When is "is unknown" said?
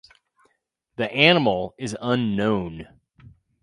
1.77-2.87